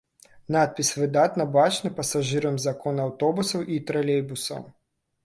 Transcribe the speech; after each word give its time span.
Надпіс 0.53 0.87
выдатна 1.01 1.45
бачны 1.55 1.91
пасажырам 1.99 2.57
з 2.63 2.71
акон 2.73 2.97
аўтобусаў 3.05 3.69
і 3.77 3.79
тралейбусаў. 3.91 4.65